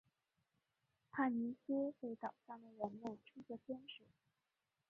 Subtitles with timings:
[1.11, 4.01] 帕妮丝被岛上的人们称作天使。